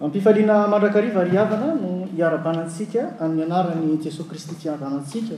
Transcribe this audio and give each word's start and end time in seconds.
ampifaliana 0.00 0.66
mandrakariva 0.66 1.24
ry 1.28 1.36
havana 1.36 1.74
no 1.76 2.06
hiara-banantsika 2.16 3.18
amin'ny 3.20 3.44
anarany 3.44 3.98
jesosy 4.02 4.24
kristy 4.28 4.54
fiavanantsika 4.56 5.36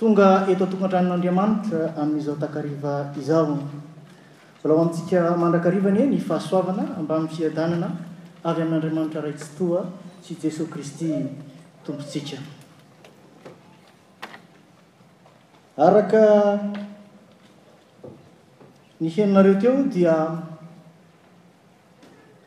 tonga 0.00 0.46
eto 0.48 0.64
a-tokatranon'andriamanitra 0.64 1.92
amin''izao 2.00 2.40
takariva 2.40 3.12
izao 3.20 3.52
vola 4.62 4.72
ho 4.74 4.80
amintsika 4.80 5.36
mandrakarivanye 5.38 6.06
ny 6.08 6.16
fahasoavana 6.18 6.96
ambamin'ny 6.98 7.36
fiadanana 7.36 7.90
avy 8.44 8.62
amin'andriamanitra 8.64 9.22
raitsy 9.28 9.50
toa 9.58 9.84
tsy 10.24 10.34
jesosy 10.42 10.70
kristy 10.72 11.12
tomposka 11.84 12.38
aak 15.78 16.10
nyheninareo 19.04 19.54
teo 19.60 19.82
dia 19.84 20.16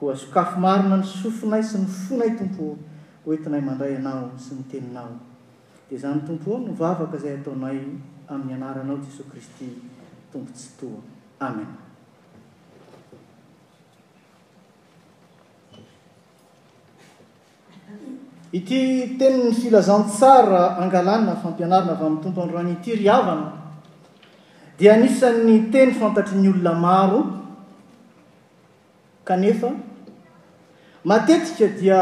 sokafo 0.00 0.58
marina 0.60 0.96
ny 0.96 1.02
sofinay 1.04 1.62
sy 1.62 1.78
ny 1.78 1.86
fonay 1.86 2.30
tompo 2.38 2.76
oetinay 3.26 3.60
mandray 3.60 3.96
anao 3.96 4.30
sy 4.38 4.54
nyteninao 4.54 5.18
di 5.90 5.96
zany 5.98 6.22
tompo 6.24 6.56
a 6.56 6.58
novavaka 6.58 7.18
zay 7.18 7.34
ataonay 7.38 7.78
amin'ny 8.28 8.54
anaranao 8.54 9.02
jesos 9.02 9.26
kristy 9.30 9.82
tompo 10.32 10.52
tsy 10.54 10.70
toa 10.78 11.02
amen 11.40 11.66
ittenny 18.52 19.52
filazantsara 19.52 20.76
angalana 20.78 21.34
fampianary 21.42 21.86
lava 21.90 22.06
amn'ny 22.06 22.22
tompo 22.22 22.42
ayranyity 22.46 22.94
ryavana 23.02 23.52
dia 24.78 24.94
anisan'ny 24.94 25.68
teny 25.72 25.90
fantatry 25.92 26.38
ny 26.38 26.48
olona 26.54 26.72
maro 26.78 27.20
kanefa 29.26 29.74
matetika 31.06 31.66
dia 31.78 32.00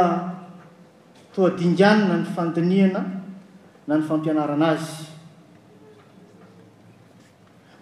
toadinganina 1.36 2.17
ny 2.24 2.24
fandiniana 2.24 3.02
na 3.86 3.92
ny 3.96 4.02
fampianarana 4.05 4.68
azy 4.73 5.05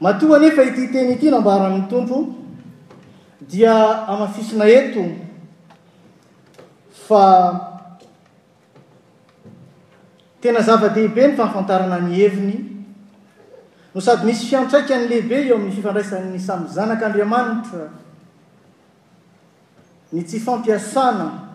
matoha 0.01 0.37
anefa 0.43 0.63
ityteny 0.67 1.13
ity 1.15 1.31
nambarann'ny 1.31 1.87
tompo 1.89 2.35
dia 3.41 4.05
amafisona 4.11 4.65
eto 4.67 5.07
fa 7.07 7.55
tena 10.43 10.59
zava-dehibe 10.61 11.27
ny 11.31 11.37
fahafantarana 11.39 12.01
ny 12.11 12.11
heviny 12.15 12.59
no 13.95 14.01
sady 14.03 14.27
misy 14.27 14.47
fiantsaikan'lehibe 14.51 15.47
eo 15.47 15.55
amin'ny 15.63 15.77
fifandraisan'ny 15.79 16.41
sam 16.43 16.67
zanak'andriamanitra 16.69 18.04
ny 20.15 20.23
tsy 20.25 20.39
fampiasana 20.41 21.51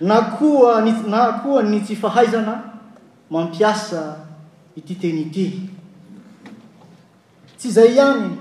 na 0.00 0.20
koany 0.36 0.92
na 1.08 1.40
koa 1.42 1.62
ny 1.62 1.80
tsy 1.80 1.96
fahaizana 1.96 2.78
mampiasa 3.30 4.20
ity 4.76 4.94
teny 5.00 5.20
ity 5.32 5.46
tsy 7.56 7.68
izay 7.68 7.96
ihany 7.96 8.36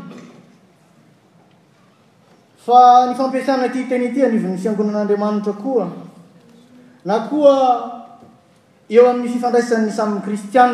fa 2.66 3.07
ny 3.07 3.16
fampiasana 3.16 3.71
ity 3.71 3.88
teny 3.88 4.11
ity 4.11 4.27
anivon'ny 4.27 4.59
fiangonan'andriamanitra 4.59 5.53
koa 5.53 5.87
na 7.07 7.16
koa 7.31 7.55
eo 8.91 9.07
amin'ny 9.09 9.31
fifandraisan'ny 9.31 9.91
samy'y 9.91 10.22
kristiaa 10.22 10.67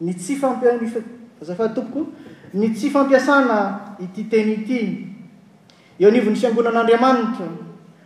ny 0.00 0.14
tsy 0.14 0.38
fampizafatooko 0.38 2.06
ny 2.54 2.70
tsy 2.70 2.90
fampiasana 2.94 3.58
ity 4.06 4.22
teny 4.30 4.52
ity 4.62 5.07
eo 5.98 6.06
anivon'ny 6.08 6.38
fiangonan'andriamanitra 6.38 7.48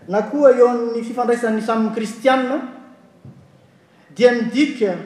na 0.08 0.18
koa 0.32 0.50
eo 0.56 0.66
amin'ny 0.72 1.04
fifandraisanny 1.04 1.60
samyy 1.60 1.92
kristiana 1.92 2.72
dia 4.16 4.32
midika 4.32 4.96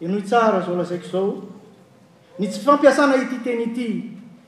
enohy 0.00 0.22
tsara 0.22 0.62
zao 0.62 0.76
lazaiko 0.78 1.06
zao 1.06 1.30
ny 2.38 2.46
tsy 2.46 2.60
fampiasana 2.62 3.16
ityteny 3.18 3.62
ity 3.74 3.86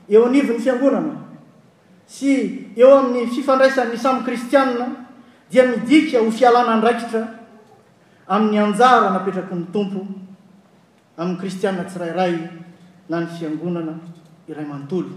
eo 0.07 0.25
anivon'ny 0.31 0.63
fiangonana 0.63 1.15
sy 2.07 2.71
eo 2.79 2.91
amin'ny 3.03 3.27
fifandraisan'ny 3.27 3.97
samy 3.99 4.23
kristiana 4.23 5.07
dia 5.51 5.67
midika 5.67 6.19
ho 6.23 6.31
fialana 6.31 6.75
ndraikitra 6.79 7.27
amin'ny 8.31 8.59
anjara 8.63 9.11
napetraky 9.11 9.51
ny 9.55 9.65
tompo 9.75 10.07
amin'ny 11.19 11.35
kristiaa 11.39 11.83
tsirairay 11.83 12.35
na 13.11 13.19
ny 13.27 13.27
fiangonana 13.27 13.99
iray 14.51 14.67
manontolo 14.67 15.11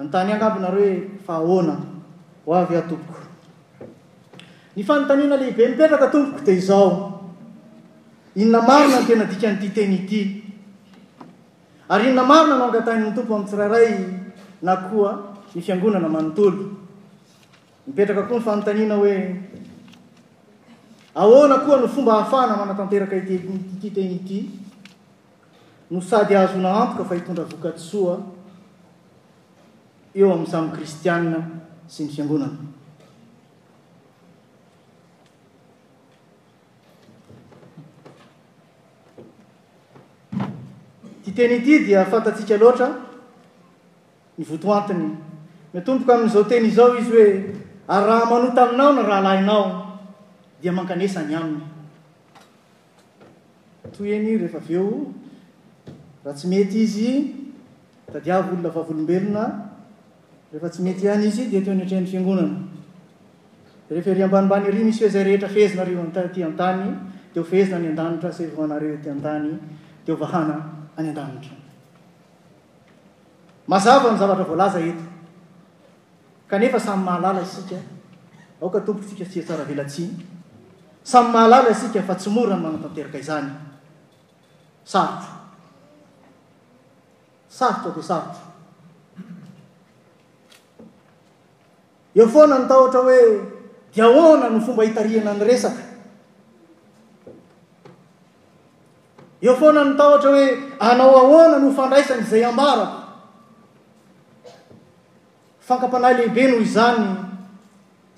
antany 0.00 0.34
an 0.34 0.42
abinareohoe 0.42 1.22
fa 1.26 1.38
aona 1.38 1.76
o 2.46 2.50
ay 2.54 2.76
ahtompoko 2.82 3.22
nntanalehibe 4.76 5.62
mipetraka 5.70 6.10
tomboko 6.10 6.42
de 6.42 6.52
izao 6.58 6.88
inona 8.34 8.60
marina 8.66 9.00
ntena 9.00 9.24
dika 9.30 9.46
n'ity 9.50 9.68
teny 9.74 9.94
ity 10.02 10.20
ary 11.90 12.10
inna 12.10 12.24
marina 12.24 12.58
nondran-tanyny 12.58 13.14
tompo 13.14 13.34
ami 13.34 13.46
tsi 13.46 13.56
rairay 13.60 13.88
na 14.62 14.72
koa 14.90 15.10
ny 15.54 15.60
fiangonana 15.62 16.08
manontolo 16.08 16.58
mipetraka 17.86 18.26
koa 18.26 18.38
ny 18.38 18.42
fanontanina 18.44 18.94
hoe 18.98 19.14
aoana 21.14 21.58
koa 21.66 21.76
no 21.80 21.86
fomba 21.86 22.12
hahafana 22.18 22.56
manatanteraka 22.56 23.14
ity 23.20 23.90
teny 23.94 24.14
ity 24.22 24.38
no 25.90 25.98
sady 26.00 26.36
ahazona 26.38 26.70
antoka 26.82 27.04
fa 27.08 27.14
hitondra 27.18 27.44
vokatsoa 27.50 28.14
eo 30.18 30.26
amn'yzany 30.34 30.68
kristiae 30.76 31.36
sy 31.92 32.02
ny 32.04 32.08
fiangonana 32.14 32.58
ty 41.24 41.30
teny 41.34 41.54
ity 41.58 41.74
dia 41.86 42.04
fantatsika 42.06 42.54
loatra 42.62 42.88
ny 44.38 44.44
votoantiny 44.48 45.04
mitompoka 45.72 46.12
am'izao 46.14 46.44
teny 46.50 46.66
izao 46.70 46.94
izy 47.02 47.10
hoe 47.14 47.28
ar 47.94 48.02
raha 48.06 48.24
manota 48.30 48.60
aminao 48.68 48.92
na 48.94 49.02
raha 49.08 49.22
lahinao 49.26 49.64
dia 50.62 50.70
mankanesany 50.72 51.34
aminy 51.40 51.62
toyeny 53.96 54.38
rehefa 54.38 54.58
avyeo 54.62 55.10
raha 56.24 56.34
tsy 56.36 56.48
mety 56.48 56.78
izy 56.82 57.34
da 58.12 58.18
diavolona 58.20 58.68
vavlombelona 58.68 59.72
rehefa 60.52 60.68
tsy 60.70 60.82
mety 60.82 61.08
any 61.08 61.26
izy 61.26 61.48
de 61.50 61.60
teo 61.62 61.74
ntrehn'ny 61.74 62.06
fiangonana 62.06 62.58
eybanimbany 63.90 64.84
misy 64.84 65.04
hoe 65.04 65.10
zay 65.10 65.24
rehetra 65.24 65.48
fhezna 65.48 65.84
r 65.84 65.86
tyatany 65.88 66.10
dehea 67.34 67.66
danitraatyatanydaamyaala 67.94 68.28
skaopo 68.30 68.48
fka 79.08 79.24
asraelatin 79.26 80.08
amyaala 81.16 81.74
skafa 81.74 82.14
tsyorany 82.14 82.62
manatae 82.62 83.04
izanysaoto 83.20 85.28
savitra 87.56 87.90
de 87.96 88.02
savota 88.08 88.40
eo 92.18 92.26
foana 92.32 92.56
ny 92.62 92.66
tahohatra 92.70 93.00
hoe 93.06 93.22
di 93.92 93.98
ahoana 94.06 94.46
no 94.54 94.58
fomba 94.66 94.82
hitariana 94.86 95.32
ny 95.34 95.42
resaka 95.48 95.82
eo 99.44 99.54
foana 99.60 99.82
ny 99.84 99.92
tahohatra 99.98 100.30
hoe 100.34 100.44
anao 100.78 101.14
ahoana 101.26 101.56
no 101.62 101.70
fandraisany 101.78 102.22
izay 102.24 102.44
ambarako 102.50 102.96
fankapanahy 105.66 106.14
lehibe 106.22 106.42
noho 106.54 106.62
izany 106.68 107.02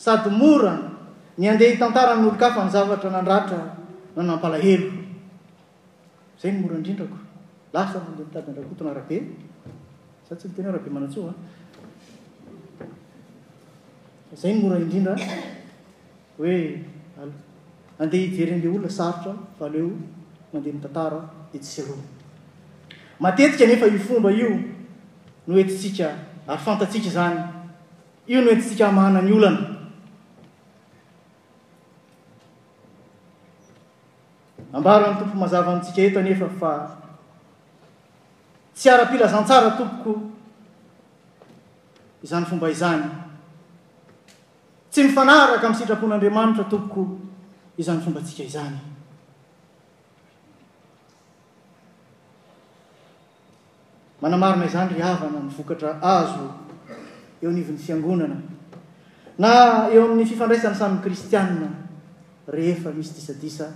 sady 0.04 0.28
mora 0.30 0.72
ny 1.40 1.44
andeha 1.50 1.72
hitantarany 1.72 2.20
olokafa 2.22 2.64
ny 2.68 2.72
zavatra 2.74 3.08
nandratra 3.10 3.58
nanampalahelo 4.16 4.92
zay 6.40 6.52
ny 6.52 6.58
mora 6.64 6.76
indrindrako 6.76 7.16
lasa 7.72 7.98
mande 8.04 8.22
mitady 8.24 8.50
ndrakotona 8.52 8.92
rahabe 8.94 9.18
sa 10.28 10.36
tsy 10.36 10.48
nyteny 10.48 10.68
o 10.68 10.72
rahabe 10.72 10.90
manatso 10.90 11.20
a 11.24 11.28
ah? 11.30 11.34
zay 14.36 14.52
mora 14.60 14.78
indrindra 14.80 15.16
hoe 16.38 16.56
andeha 17.98 18.24
hiderinle 18.30 18.68
olona 18.68 18.90
sarotra 18.98 19.32
fa 19.58 19.64
aleo 19.66 19.88
mandeha 20.52 20.74
mitatara 20.76 21.18
etssy 21.56 21.80
avao 21.82 21.98
matetika 23.24 23.64
nefa 23.66 23.86
io 23.94 23.98
fomba 24.06 24.30
io 24.40 24.50
no 25.46 25.54
etytsika 25.62 26.06
ary 26.48 26.60
fantatsika 26.64 27.08
zany 27.16 27.38
io 28.32 28.40
no 28.40 28.50
etytsika 28.54 28.88
hmahna 28.92 29.22
ny 29.22 29.32
olana 29.38 29.62
ambaro 34.76 35.06
ny 35.06 35.16
tompo 35.18 35.36
mazava 35.38 35.70
amintsika 35.72 36.00
eto 36.02 36.20
nefa 36.20 36.48
fa 36.60 37.01
tsy 38.82 38.90
arapilazantsara 38.90 39.70
tompoko 39.78 40.20
izany 42.22 42.44
fomba 42.50 42.66
izany 42.70 43.04
tsy 44.90 45.04
mifanaraka 45.04 45.66
amin'ny 45.66 45.78
sitrapon'andriamanitra 45.78 46.64
tompoko 46.72 47.02
izany 47.78 48.00
fombatsika 48.04 48.42
izany 48.48 48.78
manamarina 54.20 54.66
izany 54.66 54.90
ry 54.94 55.00
havana 55.06 55.40
myvokatra 55.46 55.90
azo 56.18 56.46
eo 57.42 57.48
anivon'ny 57.54 57.78
fiangonana 57.86 58.38
na 59.38 59.50
eo 59.94 60.02
amin'ny 60.10 60.26
fifandraisany 60.26 60.74
samy 60.80 60.98
kristiana 61.04 61.68
rehefa 62.56 62.90
misy 62.98 63.14
disadisa 63.14 63.66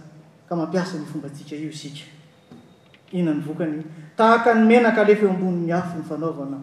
ka 0.49 0.57
mampiasa 0.57 0.99
ny 0.99 1.07
fomba 1.07 1.29
tsika 1.31 1.55
io 1.55 1.71
isika 1.71 2.16
ina 3.15 3.31
ny 3.31 3.43
vokany 3.43 3.85
tahaka 4.19 4.55
ny 4.55 4.67
menaka 4.67 5.07
lefa 5.07 5.27
eo 5.31 5.31
ambonin'ny 5.31 5.71
afo 5.71 5.99
ny 6.03 6.07
fanaovana 6.09 6.59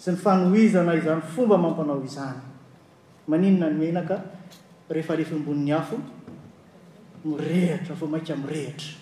sy 0.00 0.10
ny 0.16 0.16
fanoizana 0.16 0.96
izany 0.96 1.20
fomba 1.20 1.58
mampanao 1.60 2.00
izany 2.04 2.40
maninona 3.28 3.68
ny 3.68 3.76
menaka 3.92 4.16
rehefa 4.88 5.16
lefa 5.16 5.32
eo 5.36 5.44
ambonin'ny 5.44 5.72
afo 5.76 5.96
mirehitra 7.24 7.92
vao 7.94 8.08
maika 8.08 8.36
mirehitra 8.36 8.96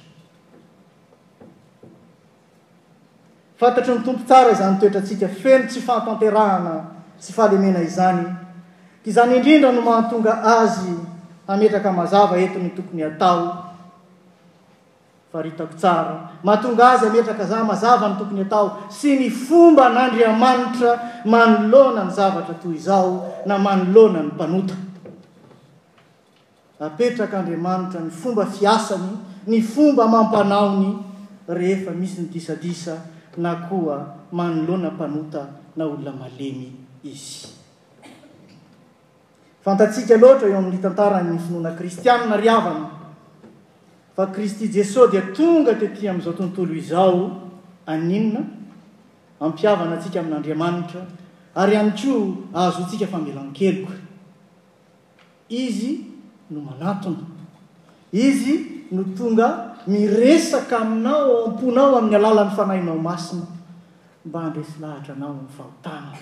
fantatry 3.57 3.95
ny 3.95 4.03
tompo 4.03 4.25
tsara 4.27 4.55
zany 4.55 4.79
toetratsika 4.83 5.29
feno 5.31 5.67
tsy 5.71 5.79
faamtanterahana 5.79 6.75
tsy 7.19 7.31
fahalemena 7.33 7.79
izany 7.83 8.27
izany 9.07 9.37
indrindra 9.39 9.71
no 9.71 9.81
mahntonga 9.87 10.43
azy 10.59 10.99
hametraka 11.47 11.93
mazava 11.95 12.37
entiny 12.43 12.71
tokony 12.75 13.05
atao 13.07 13.71
faritako 15.33 15.73
tsara 15.81 16.31
mahatonga 16.45 16.85
aza 16.93 17.07
mietraka 17.09 17.45
zah 17.49 17.65
mazava 17.65 18.09
ny 18.13 18.17
tokony 18.21 18.41
atao 18.45 18.85
sy 18.93 19.17
ny 19.17 19.31
fomba 19.33 19.89
nandriamanitra 19.89 21.25
manolona 21.25 22.05
ny 22.05 22.13
zavatra 22.13 22.55
toy 22.61 22.77
izao 22.77 23.41
na 23.49 23.57
manolona 23.59 24.23
ny 24.29 24.37
mpanota 24.37 24.75
apetrak' 26.81 27.33
andriamanitra 27.35 28.01
ny 28.05 28.11
fomba 28.13 28.45
fiasany 28.45 29.09
ny 29.49 29.59
fomba 29.65 30.05
mampanaony 30.07 30.97
rehefa 31.49 31.91
misy 31.97 32.23
nydisadisa 32.29 32.95
na 33.41 33.55
koa 33.73 34.05
manolonan 34.37 34.93
mpanota 34.95 35.49
na 35.81 35.85
olona 35.89 36.13
malemy 36.13 36.77
izy 37.09 37.49
fantatsika 39.65 40.13
loatra 40.21 40.49
eo 40.53 40.59
amin'ny 40.61 40.77
tantarany 40.83 41.31
ny 41.33 41.39
finoana 41.41 41.73
kristianna 41.73 42.37
ry 42.37 42.49
avany 42.53 43.01
fa 44.15 44.27
kristy 44.29 44.69
jesosy 44.69 45.13
dia 45.17 45.23
tonga 45.33 45.73
tety 45.75 46.09
ami'izao 46.09 46.33
tontolo 46.33 46.73
izao 46.77 47.19
aninona 47.87 48.41
ampiavana 49.41 49.93
antsika 49.97 50.21
amin'andriamanitra 50.21 51.01
ary 51.55 51.75
amiko 51.81 52.13
ahazotsika 52.55 53.07
fa 53.13 53.19
melankeloka 53.27 53.97
izy 55.49 55.91
no 56.51 56.61
manatona 56.61 57.25
izy 58.13 58.55
no 58.93 59.03
tonga 59.17 59.49
miresaka 59.87 60.75
aminao 60.85 61.31
amponao 61.49 61.93
amin'ny 61.99 62.17
alalan'ny 62.21 62.53
fanahinao 62.57 62.99
masina 63.09 63.47
mba 64.25 64.39
handresi 64.41 64.75
lahatra 64.83 65.15
anao 65.15 65.35
nyfahotana 65.43 66.13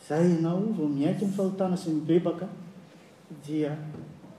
izay 0.00 0.24
ianao 0.30 0.62
ro 0.78 0.84
miaiky 0.96 1.24
ny 1.26 1.32
fahotana 1.36 1.76
sy 1.76 1.90
mibebaka 1.90 2.46
dia 3.46 3.72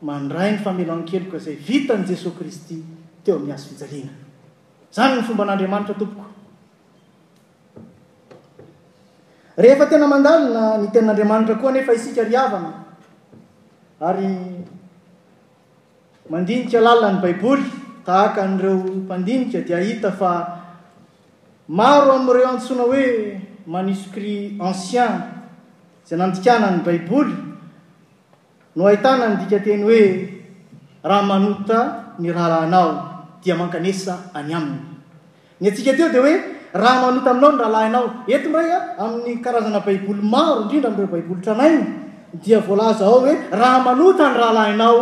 mandray 0.04 0.52
ny 0.58 0.60
famelo 0.60 0.92
ankelyka 0.92 1.38
zay 1.40 1.56
vita 1.56 1.96
ny 1.96 2.04
jesosy 2.06 2.36
kristy 2.38 2.78
teo 3.24 3.36
ami'ny 3.40 3.54
azo 3.56 3.70
fijaliana 3.72 4.10
zany 4.92 5.16
ny 5.22 5.24
fomba 5.24 5.44
an'andriamanitra 5.48 5.96
tompoko 5.96 6.28
rehefa 9.56 9.86
tena 9.88 10.08
mandalina 10.10 10.76
ny 10.82 10.92
tenn'andriamanitra 10.92 11.58
koa 11.62 11.72
nefa 11.72 11.92
hisika 11.96 12.24
ry 12.28 12.36
havana 12.36 12.72
ary 14.04 14.28
mandinika 16.30 16.82
lalina 16.84 17.12
ny 17.16 17.20
baiboly 17.24 17.64
tahaka 18.06 18.42
an'ireo 18.44 18.78
mpandinika 19.08 19.62
dia 19.64 19.78
ahita 19.80 20.12
fa 20.12 20.60
maro 21.72 22.12
ami''ireo 22.20 22.50
antsoina 22.60 22.84
hoe 22.84 23.40
maniskrit 23.66 24.60
ancien 24.62 25.24
zay 26.06 26.20
nandikana 26.20 26.72
ny 26.76 26.84
baiboly 26.84 27.55
no 28.76 28.88
ahitanany 28.92 29.36
dikateny 29.44 29.84
hoe 29.88 30.04
raha 31.04 31.24
manota 31.24 31.80
ny 32.20 32.30
rahalainao 32.30 33.08
dia 33.44 33.56
mankanesa 33.56 34.20
any 34.36 34.54
aminy 34.54 34.84
ny 35.64 35.68
atka 35.72 35.94
teo 35.96 36.10
dehoe 36.12 36.36
raha 36.76 37.08
anota 37.08 37.32
ainao 37.32 37.56
ny 37.56 37.60
rahalainao 37.60 38.04
etondraya 38.28 38.96
amin'ny 39.00 39.40
karazana 39.44 39.80
baiboly 39.80 40.20
maro 40.22 40.62
indrindra 40.68 40.90
are 40.98 41.08
baiboli 41.08 41.40
tranainy 41.42 41.86
dia 42.44 42.60
volaza 42.60 43.06
ao 43.08 43.20
hoe 43.24 43.34
raha 43.60 43.80
manota 43.88 44.24
ny 44.32 44.36
rahalainao 44.44 44.98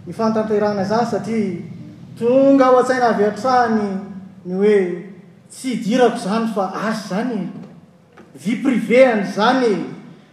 ny 0.06 0.12
fantateana 0.14 0.84
zany 0.86 1.06
satria 1.10 1.58
tonga 2.18 2.66
ao 2.70 2.78
a-tsaina 2.78 3.08
avyatrany 3.18 3.98
ny 4.44 4.54
hoe 4.54 4.76
tsy 5.48 5.66
hidirako 5.76 6.18
zany 6.18 6.46
fa 6.54 6.70
azy 6.86 7.08
zanye 7.08 7.48
vie 8.44 8.56
prive 8.62 9.00
any 9.12 9.24
zanye 9.36 9.84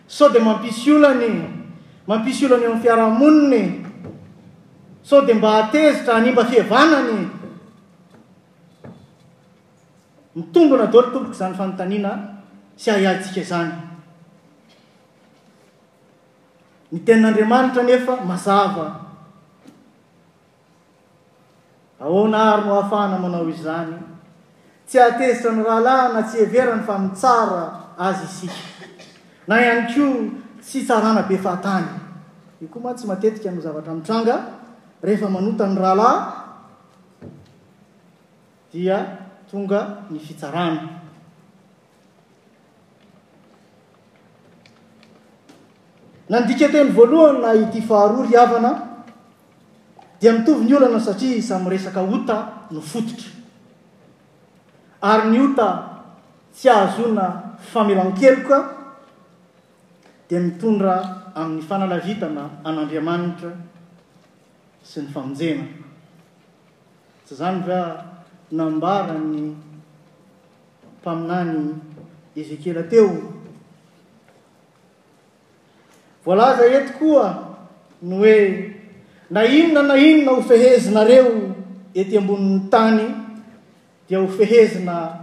so 0.07 0.29
de 0.29 0.39
mampisy 0.39 0.91
olanye 0.91 1.47
mampisy 2.07 2.45
olany 2.45 2.65
amin'ny 2.65 2.81
fiarahamoninye 2.83 3.61
so 5.03 5.21
de 5.25 5.33
mba 5.33 5.49
hatezitra 5.51 6.13
any 6.15 6.31
mba 6.31 6.45
fiavananye 6.45 7.19
mitombona 10.35 10.87
daolo 10.87 11.07
tomboka 11.11 11.33
zany 11.35 11.53
fanontaniana 11.57 12.11
sy 12.77 12.89
ayatsika 12.91 13.43
zany 13.43 13.71
ny 16.91 16.99
tenin'andriamanitra 17.05 17.83
nefa 17.83 18.13
mazava 18.23 19.06
ahoanahary 21.99 22.65
no 22.65 22.81
hafahana 22.81 23.17
manao 23.19 23.49
izany 23.49 23.95
tsy 24.85 24.99
atezitra 25.01 25.51
ny 25.51 25.61
rahalahy 25.65 26.13
na 26.13 26.21
tsy 26.23 26.37
heveran'ny 26.45 26.83
famitsara 26.85 27.95
azy 27.97 28.25
isi 28.29 28.49
na 29.49 29.57
ihany 29.61 29.89
ko 29.89 30.05
tsy 30.61 30.85
tsarana 30.85 31.25
be 31.27 31.37
fahatany 31.41 31.87
io 32.61 32.67
koa 32.69 32.81
ma 32.85 32.93
tsy 32.93 33.05
matetika 33.09 33.49
nyo 33.49 33.61
zavatra 33.61 33.93
mitranga 33.97 34.35
rehefa 35.01 35.27
manotany 35.29 35.73
rahalahy 35.73 36.21
dia 38.69 38.97
tonga 39.49 40.05
ny 40.13 40.19
fitsarana 40.21 40.95
nandika 46.29 46.69
teny 46.69 46.91
voalohany 46.93 47.39
na 47.41 47.49
ity 47.57 47.81
faharoary 47.81 48.35
avana 48.37 48.96
dia 50.17 50.33
mitovy 50.33 50.65
ny 50.65 50.73
olana 50.77 50.97
satria 50.99 51.37
samyresaka 51.41 52.01
ota 52.01 52.65
no 52.73 52.81
fototra 52.81 53.29
ary 55.01 55.29
ny 55.31 55.37
ota 55.53 55.69
tsy 56.53 56.65
ahazoana 56.69 57.57
famelan-keloka 57.71 58.59
dia 60.27 60.39
mitondra 60.41 61.29
amin'ny 61.37 61.61
fanalavitana 61.67 62.43
an'andriamanitra 62.65 63.51
sy 64.83 65.01
ny 65.05 65.09
famonjena 65.13 65.65
tsy 67.25 67.33
zany 67.37 67.61
va 67.67 67.79
nambara 68.51 69.13
n'ny 69.13 69.53
mpaminany 70.99 71.75
ezekiela 72.35 72.83
teo 72.89 73.21
vola 76.25 76.57
zay 76.57 76.73
eto 76.81 76.93
koa 76.97 77.25
ny 78.01 78.13
hoe 78.17 78.41
na 79.29 79.43
inona 79.43 79.87
na 79.95 79.95
inona 79.97 80.31
ho 80.39 80.41
fehezinareo 80.43 81.27
ety 81.93 82.15
ambonin'ny 82.17 82.69
tany 82.71 83.03
dia 84.07 84.19
hofehezina 84.23 85.19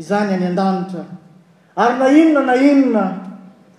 izany 0.00 0.32
any 0.32 0.46
an-danitra 0.48 1.04
ary 1.76 1.94
na 2.00 2.08
inona 2.08 2.46
na 2.48 2.54
inona 2.56 3.04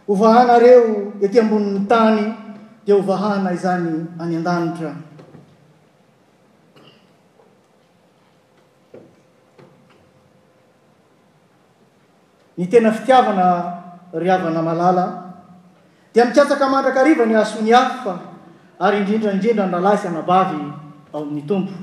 hovahanareo 0.07 1.13
ety 1.21 1.39
ambonin'ny 1.41 1.87
tany 1.89 2.25
dia 2.85 2.93
ho 2.95 3.01
vahana 3.01 3.53
izany 3.57 4.05
any 4.21 4.35
an-danitra 4.37 4.93
ny 12.57 12.65
tena 12.69 12.91
fitiavana 12.93 13.45
ry 14.13 14.29
avana 14.29 14.61
malala 14.61 15.05
dia 16.13 16.25
mitsatsaka 16.25 16.69
mandrakariva 16.69 17.25
ny 17.25 17.33
asony 17.35 17.73
afa 17.73 18.26
ary 18.77 18.97
indrindraindrindra 19.01 19.65
ny 19.65 19.71
lalay 19.73 19.97
syanabavy 19.97 20.61
ao 21.11 21.25
amin'ny 21.25 21.45
tompo 21.49 21.73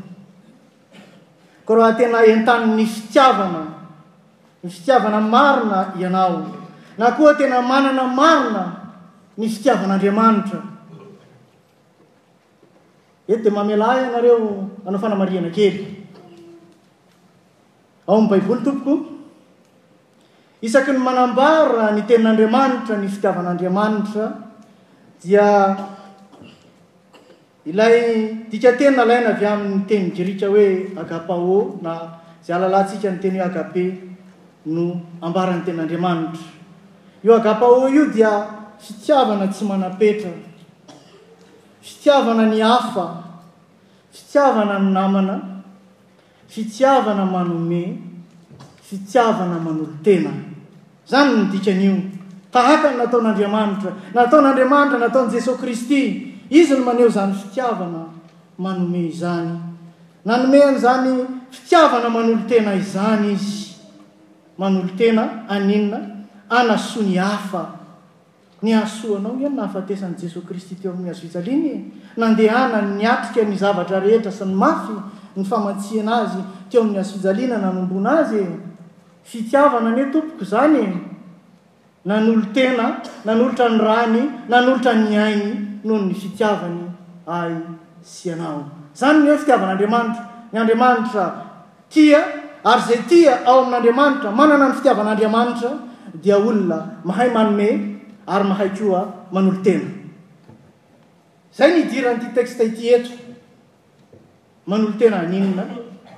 ko 1.67 1.71
raha 1.75 1.97
tena 1.99 2.23
en-taniny 2.23 2.87
fitiavana 2.87 3.63
ny 4.63 4.67
fitiavana 4.71 5.19
marina 5.19 5.95
ianao 5.99 6.55
na 6.97 7.11
koa 7.19 7.35
tena 7.35 7.59
manana 7.61 8.07
marina 8.07 8.63
ny 9.35 9.47
fitiavan'andriamanitra 9.51 10.63
e 13.27 13.35
de 13.43 13.51
mamelahay 13.51 14.05
ianareo 14.07 14.71
anao 14.87 15.01
fanamariana 15.03 15.51
kely 15.51 15.83
ao 18.07 18.19
amn'ny 18.23 18.31
baiboly 18.39 18.63
tompoko 18.63 19.11
isaky 20.63 20.93
ny 20.95 20.99
manambara 21.03 21.91
ny 21.91 22.07
tenin'andriamanitra 22.07 22.95
ny 23.03 23.09
fitiavan'andriamanitra 23.11 24.27
dia 25.19 25.75
ilay 27.65 27.97
dikateny 28.53 28.93
na 28.93 29.03
alaina 29.03 29.29
avy 29.33 29.45
amin'nyteny 29.47 30.13
girika 30.13 30.47
hoe 30.53 30.93
agapao 31.01 31.81
na 31.81 31.95
zay 32.45 32.57
alalahyntsika 32.57 33.11
ny 33.11 33.19
teny 33.21 33.41
agape 33.41 33.85
no 34.69 35.01
ambarany 35.25 35.65
ten'andriamanitra 35.65 36.45
io 37.25 37.33
agapao 37.35 37.89
io 37.89 38.07
dia 38.13 38.77
fitiavana 38.77 39.49
tsy 39.49 39.65
manapetra 39.65 40.31
fitiavana 41.81 42.45
ny 42.53 42.61
afa 42.61 43.07
fitiavana 44.13 44.79
ny 44.79 44.91
namana 44.93 45.35
fitiavana 46.47 47.25
manone 47.25 47.83
fitiavana 48.85 49.57
manotena 49.57 50.33
zany 51.09 51.31
nodikan'io 51.33 51.97
tahakany 52.53 52.97
nataon'andriamanitra 53.01 53.91
nataon'andriamanitra 54.13 54.99
nataony 55.01 55.33
jesosy 55.33 55.59
kristy 55.61 56.05
izy 56.51 56.75
ny 56.77 56.85
maneho 56.85 57.09
zany 57.09 57.33
fitiavana 57.35 58.07
manome 58.59 59.07
izany 59.09 59.59
nanome 60.25 60.61
any 60.63 60.79
zany 60.79 61.25
fitiavana 61.51 62.11
manolo 62.11 62.39
tena 62.49 62.75
izany 62.75 63.33
izy 63.33 63.75
manolo 64.59 64.89
tena 64.97 65.47
aninona 65.49 66.01
anasoa 66.49 67.03
ny 67.03 67.17
hafa 67.19 67.65
ny 68.63 68.73
ahsoaanao 68.75 69.37
heny 69.39 69.57
nahafatesan' 69.57 70.17
jesosy 70.21 70.47
kristy 70.47 70.75
teo 70.75 70.93
amin'ny 70.93 71.11
hazofijaliany 71.13 71.67
e. 71.69 71.85
nandeana 72.17 72.83
niatrika 72.83 73.45
ny 73.49 73.57
zavatra 73.57 74.01
rehetra 74.01 74.33
sy 74.33 74.45
ny 74.45 74.55
mafy 74.57 74.93
ny 75.37 75.45
famantsianaazy 75.45 76.41
teo 76.71 76.81
amin'ny 76.81 77.01
azofijaliana 77.01 77.59
na 77.59 77.71
anombona 77.73 78.19
azy 78.21 78.37
e. 78.45 78.49
fitiavana 79.25 79.91
ane 79.93 80.05
tomoko 80.13 80.45
zany 80.45 80.79
e. 80.79 80.93
nanolo 82.05 82.41
tena 82.53 83.01
nanolotra 83.25 83.69
ny 83.69 83.79
rany 83.81 84.25
nanolotra 84.49 84.93
ny 84.95 85.17
ainy 85.19 85.64
nohny 85.85 86.15
fitiavany 86.17 86.89
ay 87.29 87.53
sy 88.03 88.31
anao 88.33 88.65
zany 88.97 89.23
ny 89.29 89.29
eo 89.31 89.37
fitiavan'andriamanitra 89.39 90.25
ny 90.53 90.57
andriamanitra 90.59 91.25
tia 91.93 92.21
ary 92.65 92.83
zay 92.87 93.01
tia 93.09 93.45
ao 93.45 93.65
amin'n'andriamanitra 93.69 94.33
manana 94.33 94.69
ny 94.73 94.81
fitiavan'andriamanitra 94.81 95.71
dia 96.17 96.37
olona 96.41 97.01
mahay 97.05 97.29
manome 97.31 97.69
ary 98.27 98.45
mahay 98.49 98.71
koa 98.77 99.03
manolo 99.33 99.61
tena 99.63 99.89
zay 101.53 101.71
ny 101.77 101.81
diran'ity 101.93 102.29
texta 102.35 102.65
ity 102.65 102.85
eto 102.95 103.11
manolo 104.67 104.93
tena 104.99 105.19
aninna 105.29 105.65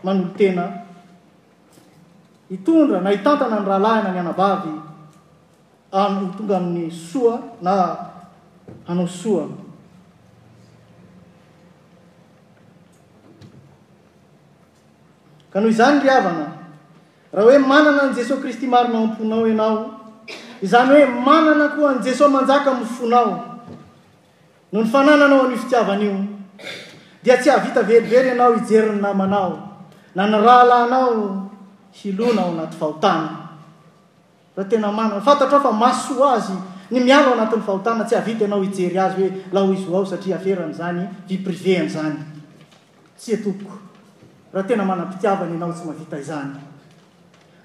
manolo 0.07 0.31
tena 0.39 0.83
hitondra 2.49 3.01
na 3.03 3.11
hitantana 3.11 3.59
ny 3.61 3.67
rahalahina 3.67 4.13
ny 4.15 4.19
anabavy 4.23 4.75
am'ytonga 5.91 6.55
amin'ny 6.57 6.87
soa 6.91 7.35
na 7.61 8.06
anao 8.87 9.07
soa 9.09 9.47
ka 15.53 15.59
noho 15.63 15.71
izany 15.73 16.01
ryavana 16.03 16.47
raha 17.33 17.47
hoe 17.49 17.59
manana 17.59 18.01
ani 18.11 18.15
jesosy 18.19 18.41
kristy 18.43 18.67
marinao 18.67 19.05
am-ponao 19.11 19.47
ianao 19.49 19.77
izany 20.63 20.89
hoe 20.93 21.07
manana 21.27 21.67
koa 21.75 21.91
an' 21.97 22.03
jesosy 22.05 22.31
manjaka 22.35 22.71
mifonao 22.79 23.27
noho 24.71 24.79
ny 24.83 24.87
fanananao 24.93 25.47
any 25.47 25.57
fitiavanyio 25.59 26.17
dia 27.23 27.37
tsy 27.41 27.51
havita 27.51 27.83
verivery 27.83 28.29
ianao 28.35 28.55
ijeryny 28.55 29.01
namanao 29.03 29.53
na 30.15 30.23
ny 30.27 30.39
rahalanao 30.45 31.51
hilona 31.93 32.43
ao 32.47 32.53
anaty 32.55 32.77
fahotana 32.79 33.29
raha 34.57 34.69
tena 34.71 34.93
manana 34.95 35.21
fantatro 35.23 35.57
ao 35.59 35.63
fa 35.67 35.73
masoa 35.75 36.31
azy 36.35 36.53
ny 36.91 36.99
mialo 37.03 37.35
anatin'ny 37.35 37.65
fahotana 37.67 38.05
tsy 38.07 38.15
avita 38.15 38.45
ianao 38.47 38.63
ijery 38.63 38.99
azy 38.99 39.17
hoe 39.23 39.31
lao 39.53 39.73
izyo 39.75 39.97
ao 39.97 40.07
satria 40.07 40.37
aferan'zany 40.37 41.03
vi 41.27 41.37
privean'zany 41.43 42.15
tsy 43.19 43.35
a 43.35 43.35
e 43.39 43.43
toko 43.43 43.73
raha 44.55 44.65
tena 44.67 44.85
manam-pitiavany 44.87 45.57
ianao 45.59 45.73
tsy 45.75 45.83
mahavita 45.87 46.17
izany 46.19 46.55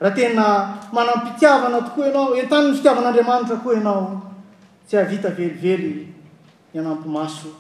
raha 0.02 0.16
tena 0.16 0.46
manampitiavana 0.92 1.84
tokoa 1.86 2.06
ianao 2.10 2.28
en-tany 2.36 2.68
ny 2.70 2.74
fitiavan'andriamanitra 2.78 3.58
koa 3.62 3.74
ianao 3.78 4.04
tsy 4.90 4.98
avita 4.98 5.30
velively 5.30 6.10
y 6.74 6.80
anampimaso 6.82 7.54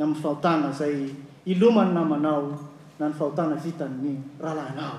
am'y 0.00 0.16
fahotana 0.16 0.72
zay 0.72 1.12
ilomany 1.44 1.92
namanao 1.92 2.56
na 2.98 3.08
ny 3.12 3.14
fahotana 3.14 3.56
vitany 3.60 4.16
rahalanao 4.40 4.98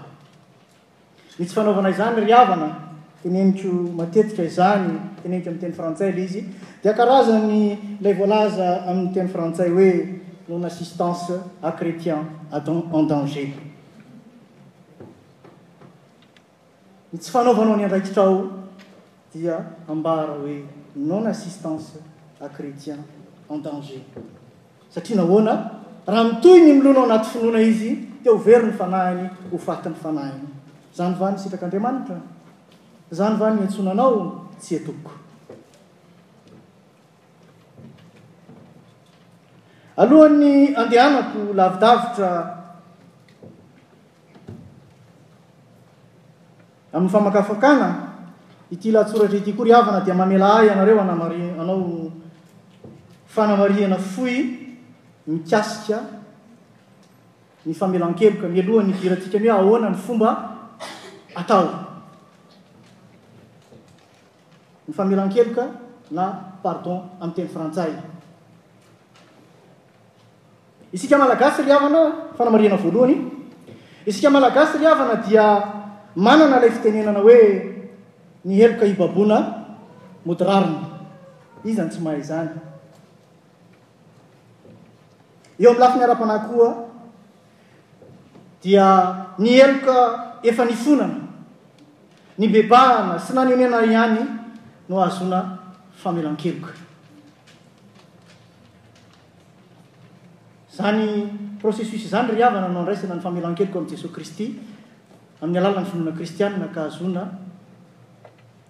nih 1.41 1.45
tsy 1.49 1.53
fanaovana 1.57 1.89
izany 1.89 2.21
ry 2.21 2.29
avana 2.33 2.92
teneniko 3.23 3.71
matetika 3.95 4.43
zany 4.51 4.99
teneniko 5.23 5.49
amin'ny 5.49 5.61
teny 5.63 5.73
frantsay 5.73 6.11
lay 6.11 6.25
izy 6.27 6.41
dia 6.83 6.91
karazany 6.93 7.79
ilay 8.03 8.13
volaza 8.19 8.83
amin'ny 8.87 9.13
teny 9.15 9.29
frantsay 9.31 9.69
hoe 9.71 10.19
non 10.51 10.63
assistance 10.67 11.31
à 11.63 11.71
cretien 11.71 12.19
en 12.51 12.59
danger 13.07 13.47
n 17.13 17.17
tsy 17.17 17.31
fanaovanao 17.31 17.75
ny 17.77 17.83
andraikitrao 17.85 18.67
dia 19.33 19.55
ambara 19.87 20.35
hoe 20.35 20.67
non 20.95 21.25
assistance 21.27 21.95
à 22.43 22.49
cretien 22.49 22.99
en 23.47 23.57
danger 23.63 24.03
satria 24.89 25.15
nahoana 25.15 25.79
raha 26.07 26.23
mitoygny 26.23 26.73
miloanao 26.73 27.05
anaty 27.07 27.29
finoana 27.29 27.61
izy 27.61 27.95
te 28.21 28.29
ho 28.29 28.35
very 28.37 28.67
ny 28.67 28.73
fanahiny 28.75 29.29
ho 29.51 29.57
fatiny 29.57 29.95
fanahiny 29.95 30.47
zany 30.95 31.15
vany 31.15 31.37
sitrak'andriamanitra 31.39 32.32
zany 33.13 33.37
va 33.37 33.51
nyatsonanao 33.53 34.41
tsy 34.57 34.75
atoko 34.81 35.11
alohany 40.01 40.73
andehanako 40.81 41.39
lavidavitra 41.59 42.31
amin'ny 46.93 47.11
famakafakana 47.15 47.89
ity 48.73 48.89
lahtsoratra 48.91 49.37
ity 49.37 49.53
koa 49.53 49.65
ry 49.69 49.73
havana 49.77 50.01
dia 50.01 50.13
mamela 50.17 50.49
hahy 50.57 50.67
ianareo 50.73 50.99
anamari 51.01 51.41
anao 51.61 52.09
fanamarihana 53.29 53.99
foy 54.01 54.33
mikasika 55.27 55.99
ny 57.65 57.73
famelan-keloka 57.77 58.47
mialohany 58.49 58.93
diratsika 59.01 59.37
n 59.37 59.45
hoe 59.47 59.51
ahoana 59.53 59.89
ny 59.93 59.99
fomba 60.01 60.29
atao 61.37 61.82
ny 64.83 64.91
familan-keloka 64.91 65.65
na 66.11 66.25
pardon 66.59 67.07
ami'ny 67.23 67.35
teny 67.35 67.47
frantsay 67.49 67.91
isika 70.91 71.15
malagasy 71.15 71.63
lyavana 71.63 72.35
fanamariana 72.35 72.75
voalohany 72.75 73.23
isika 74.03 74.27
malagasy 74.27 74.83
ly 74.83 74.87
avana 74.87 75.23
dia 75.23 75.45
manana 76.19 76.59
ilay 76.59 76.71
fitenenana 76.75 77.23
hoe 77.23 77.47
ny 78.43 78.55
eloka 78.61 78.83
iobabona 78.83 79.37
mody 80.27 80.43
rariny 80.43 80.79
izany 81.63 81.87
tsy 81.89 81.99
mahay 82.03 82.19
zany 82.21 82.51
eo 85.59 85.69
am'y 85.71 85.79
lafiny 85.79 86.03
ara-panahy 86.03 86.43
koa 86.51 86.69
dia 88.59 88.85
ny 89.39 89.47
eloka 89.63 89.95
efa 90.43 90.65
nifonana 90.67 91.23
ny 92.37 92.45
bebahana 92.51 93.15
sy 93.15 93.31
nanemena 93.31 93.79
ihany 93.87 94.42
aenyessus 94.89 95.29
zany 102.07 102.27
ryavana 102.33 102.67
no 102.73 102.81
ndraisana 102.81 103.15
ny 103.15 103.21
famelankeloka 103.21 103.79
ami' 103.79 103.89
jesos 103.89 104.11
kristy 104.11 104.55
amin'ny 105.41 105.59
alalany 105.59 105.85
vonona 105.85 106.11
kristianna 106.17 106.67
ka 106.73 106.81
azona 106.83 107.23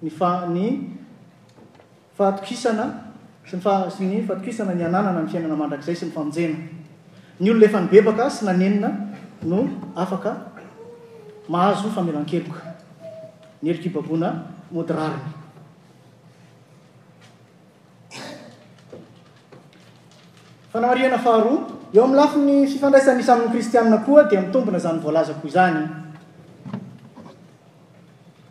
nyny 0.01 0.93
fahatoisanasy 2.17 3.55
ny 4.11 4.21
fahatokisana 4.27 4.73
ny 4.75 4.83
ananana 4.85 5.21
ny 5.23 5.27
fiainana 5.31 5.55
mandrakzay 5.55 5.95
sy 5.95 6.05
ny 6.05 6.11
famojena 6.11 6.57
ny 7.39 7.49
olonaefnybebaka 7.49 8.29
sy 8.29 8.45
nanenina 8.45 8.89
noamahazo 9.49 11.87
faelankeloka 11.95 12.61
ny 13.63 13.69
elikbabona 13.73 14.29
modrariny 14.71 15.42
fanahariana 20.73 21.17
faharoa 21.19 21.67
eo 21.93 22.01
ami'ny 22.03 22.15
lafi 22.17 22.39
ny 22.39 22.67
fifandraisan'nysa 22.67 23.33
aminny 23.33 23.51
kristiaa 23.51 23.97
koa 24.05 24.23
dia 24.29 24.41
mitombona 24.41 24.79
zany 24.81 24.99
voalazako 25.05 25.47
izany 25.47 25.81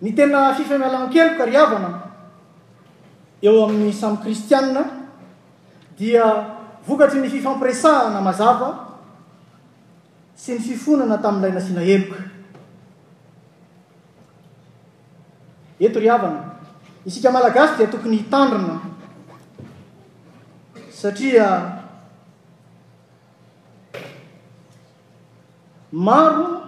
ny 0.00 0.12
tena 0.14 0.54
fifamalan-kerikta 0.54 1.44
ry 1.46 1.56
avana 1.56 1.90
eo 3.42 3.64
amin'ny 3.64 3.92
samyy 3.92 4.22
kristianna 4.22 4.82
dia 5.98 6.24
vokatry 6.88 7.20
ny 7.20 7.28
fifampiresahana 7.30 8.20
mazava 8.22 8.70
sy 10.38 10.54
ny 10.54 10.60
fifonana 10.68 11.18
tamin'ilay 11.18 11.52
nasiana 11.52 11.80
heloka 11.90 12.18
ento 15.82 15.98
ryhavana 15.98 16.40
isika 17.04 17.30
malagasy 17.34 17.74
dia 17.78 17.86
tokony 17.90 18.16
hitandrina 18.16 18.76
satria 20.92 21.81
maro 25.92 26.62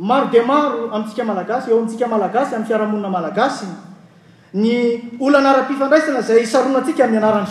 maro 0.00 0.26
di 0.32 0.40
maro 0.40 0.88
aminsika 0.90 1.20
malagasy 1.22 1.68
eoamtsika 1.70 2.06
malagasym'ny 2.08 2.64
fiarahaonina 2.64 3.12
alaasyny 3.12 3.76
lan-ootyenyoanymaro 5.20 7.44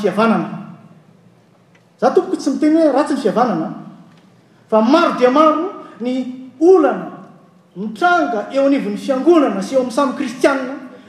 di 5.19 5.27
maro 5.29 5.55
ny 6.01 6.25
olana 6.57 7.11
mitranga 7.77 8.49
eo 8.51 8.65
aivon'ny 8.65 8.97
fiangonana 8.97 9.61
sy 9.61 9.75
eo 9.77 9.81
ami'nysamy 9.85 10.13
kristiaa 10.17 10.57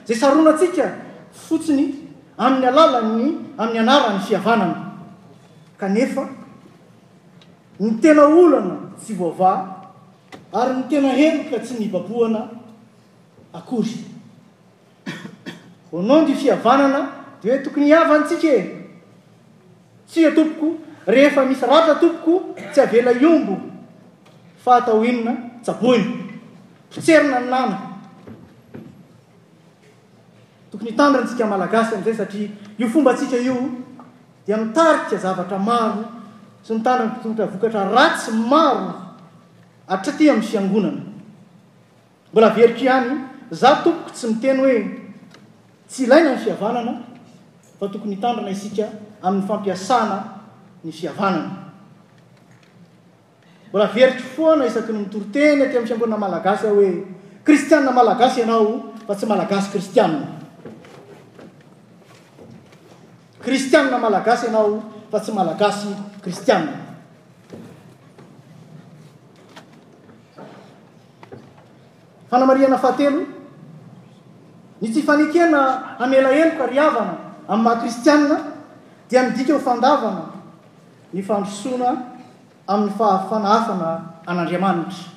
zay 0.05 0.17
sarona 0.17 0.51
atsika 0.53 0.85
fotsiny 1.49 1.97
amin'ny 2.37 2.67
alalanny 2.69 3.57
ami'ny 3.57 3.79
anarany 3.81 4.19
fiavananany 4.21 6.05
tena 8.01 8.23
olana 8.29 8.77
syo 9.01 9.33
ary 10.53 10.73
ny 10.77 10.83
tena 10.91 11.09
heno 11.15 11.45
ka 11.51 11.59
tsy 11.63 11.79
nybaboana 11.79 12.41
aory 13.55 13.95
vonade 15.91 16.35
fiavanana 16.35 17.01
de 17.43 17.51
hoe 17.51 17.63
tokony 17.63 17.93
avantsikae 17.95 18.59
tsy 20.07 20.25
a 20.27 20.31
tompoko 20.35 20.69
rehefa 21.07 21.45
misy 21.45 21.67
ratra 21.67 21.95
tompoko 21.95 22.55
tsy 22.73 22.81
avela 22.83 23.13
iombo 23.13 23.57
fahatahoinna 24.65 25.33
sabony 25.67 26.05
potserina 26.95 27.39
ny 27.41 27.49
nany 27.51 27.75
tokony 30.71 30.95
tandrantsika 30.99 31.47
malagasy 31.47 31.95
am'izay 31.95 32.15
satria 32.17 32.49
io 32.79 32.89
fomba 32.89 33.15
tsika 33.15 33.37
io 33.37 33.55
di 34.45 34.55
mitarika 34.55 35.17
zavatra 35.19 35.59
maro 35.59 36.05
sy 36.63 36.75
nytandronypitoatra 36.75 37.47
vokatra 37.55 37.89
ratsy 37.95 38.33
maro 38.35 39.10
atra 39.91 40.13
ty 40.13 40.31
am'y 40.31 40.43
fiangonana 40.47 41.03
mbola 42.33 42.49
verito 42.55 42.85
ihany 42.85 43.21
za 43.51 43.81
tooy 43.83 43.95
tsy 44.15 44.27
miteny 44.27 44.59
hoe 44.59 44.85
tsy 45.89 46.03
ilaina 46.05 46.31
ny 46.35 46.39
fiavanana 46.39 46.93
fa 47.81 47.89
tokony 47.89 48.15
hitandrona 48.15 48.51
isika 48.51 48.85
amin'ny 49.23 49.47
fampiasana 49.47 50.17
ny 50.85 50.93
fiavanana 50.93 51.51
mbola 53.69 53.87
veritry 53.87 54.23
foana 54.37 54.67
isatyny 54.67 54.99
mitoro 54.99 55.25
teny 55.33 55.63
aty 55.63 55.79
my 55.81 55.87
fiangonana 55.87 56.19
malagasy 56.19 56.61
aho 56.67 56.73
hoe 56.75 57.05
kristiaa 57.45 57.81
malagasy 57.93 58.41
ianao 58.41 58.85
fa 59.07 59.15
tsy 59.15 59.27
malagasy 59.27 59.69
kristianna 59.73 60.23
kristiana 63.43 63.99
malagasy 63.99 64.47
ianao 64.47 64.83
fa 65.11 65.21
tsy 65.21 65.33
malagasy 65.35 65.89
kristiana 66.23 66.90
fanamariana 72.31 72.79
fahatelo 72.79 73.27
ny 74.81 74.89
tsy 74.89 75.03
fanekena 75.03 75.99
amela 75.99 76.31
eloka 76.33 76.67
ry 76.71 76.79
avana 76.79 77.17
am'nymaha 77.51 77.81
kristiana 77.83 78.37
di 79.11 79.19
midika 79.19 79.53
hofandavana 79.59 80.23
ny 81.13 81.21
fandrosoana 81.21 82.15
amin'ny 82.71 82.95
fahafanafana 82.97 84.23
an'andriamanitra 84.27 85.11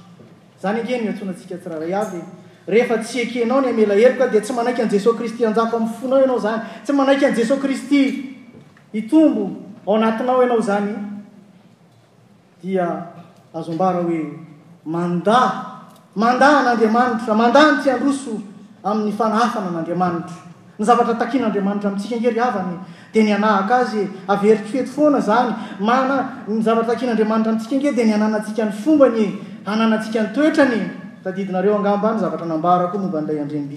zany 0.62 0.82
nge 0.84 0.97
ny 1.02 1.08
atsonatsika 1.13 1.58
tsiraharay 1.62 1.93
aby 1.93 2.19
rehefa 2.67 2.97
tsy 2.97 3.21
ekenao 3.30 3.62
ny 3.62 3.69
amela 3.71 3.93
heloka 3.95 4.28
de 4.28 4.41
tsy 4.41 4.54
manaiky 4.54 4.82
an 4.82 4.89
jesoy 4.89 5.13
kristy 5.15 5.45
anjafa 5.45 5.78
ami'yfonao 5.78 6.23
anao 6.26 6.39
zany 6.41 6.60
tsy 6.84 6.91
manaiky 6.93 7.26
an' 7.26 7.36
jesosy 7.38 7.62
kristy 7.62 8.02
i 8.91 9.06
tombo 9.08 9.52
ao 9.88 9.95
anatinao 9.95 10.41
ianao 10.41 10.60
zany 10.62 10.95
dia 12.62 13.08
azo 13.54 13.71
mbara 13.78 14.02
hoe 14.02 14.34
manda 14.86 15.69
n'aaataandany 16.15 17.82
tsyandroso 17.82 18.41
amin'ny 18.86 19.12
fanahafana 19.12 19.69
n'andriamantra 19.71 20.36
nyzavatra 20.80 21.17
takin'anriamantra 21.17 21.89
amitsika 21.89 22.15
nge 22.17 22.30
ryavany 22.30 22.78
d 23.13 23.23
nyanahak 23.23 23.69
azy 23.71 24.02
averitfet 24.28 24.86
foana 24.88 25.19
zany 25.19 25.49
mananyzavatratakin'anamatra 25.82 27.52
mitsikane 27.54 27.93
di 27.97 28.04
ny 28.06 28.13
annatsika 28.13 28.63
ny 28.65 28.71
fombane 28.71 29.26
annatsika 29.65 30.19
nytoetrany 30.21 30.93
tagabany 31.23 32.17
zavatra 32.21 32.45
nambarako 32.45 32.95
momba 32.99 33.19
laydbyt'dn 33.21 33.73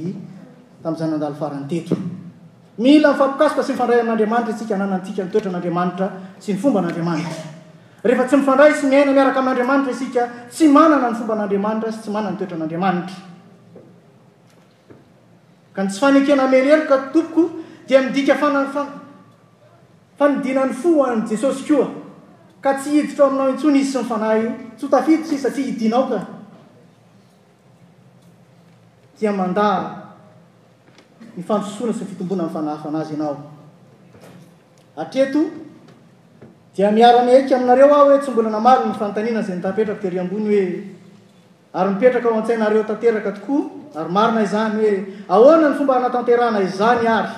i 2.76 3.00
fampikaoka 3.18 3.62
sy 3.64 3.72
nyfandrayn'aamatra 3.72 4.52
izska 4.52 4.74
anantka 4.76 5.22
nytetran'aaata 5.24 6.06
sy 6.38 6.52
ny 6.52 6.58
fmban'anaatra 6.60 7.02
refa 8.06 8.24
tsy 8.24 8.36
mifandray 8.38 8.72
sy 8.72 8.86
miaina 8.86 9.12
miaraka 9.12 9.42
ami'andriamanitra 9.42 9.92
isika 9.92 10.22
tsy 10.48 10.68
manana 10.70 11.10
ny 11.10 11.16
fomba 11.18 11.34
an'andriamanitra 11.34 11.90
sy 11.92 11.98
tsy 12.00 12.10
manany 12.10 12.36
toetra 12.38 12.56
an'andriamanitra 12.56 13.14
ka 15.74 15.80
n 15.82 15.88
tsy 15.90 15.98
fanekena 15.98 16.46
melerika 16.46 17.10
topoko 17.10 17.58
dia 17.86 18.00
midika 18.02 18.34
fanafa 18.38 18.86
fanodinany 20.18 20.72
fo 20.72 21.02
an'i 21.04 21.26
jesosy 21.26 21.66
koa 21.66 21.90
ka 22.62 22.74
tsy 22.78 22.90
hiditrao 23.02 23.28
aminao 23.28 23.50
intsony 23.50 23.80
izy 23.80 23.92
sy 23.92 23.98
myfanay 23.98 24.40
i 24.46 24.50
tsy 24.78 24.86
ho 24.86 24.88
tafititsysatia 24.90 25.66
hidinao 25.66 26.06
ka 26.08 26.20
iandaa 29.18 30.14
ny 31.34 31.42
fansosola 31.42 31.92
sy 31.92 32.02
y 32.04 32.08
fitombona 32.12 32.46
ny 32.46 32.52
fanahafa 32.52 32.88
anazy 32.92 33.14
anao 33.16 33.36
ateto 34.96 35.65
i 36.76 36.84
miarany 36.92 37.32
eky 37.40 37.54
aminareo 37.56 37.88
ahhoe 37.94 38.18
tsymbola 38.20 38.50
namaynyanain 38.52 39.40
za 39.42 39.54
ntaetrakdeabony 39.56 40.48
hoe 40.52 40.84
ary 41.72 41.88
mipetrakaoa-tsainareotateka 41.92 43.32
tokoa 43.40 43.62
ary 43.96 44.10
maina 44.12 44.42
izany 44.44 44.84
hoe 44.84 45.24
ahoana 45.28 45.68
ny 45.72 45.76
fomba 45.78 45.96
anatanteana 45.96 46.60
izany 46.60 47.08
ary 47.08 47.30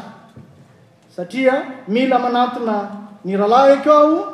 satria 1.16 1.54
mila 1.88 2.18
manatona 2.18 2.76
ny 3.24 3.36
rahalahy 3.38 3.72
akaho 3.78 4.26